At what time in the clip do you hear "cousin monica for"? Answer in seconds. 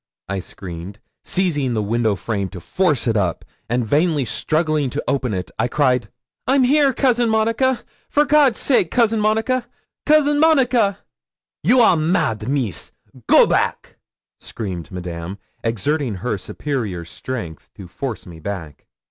6.91-8.25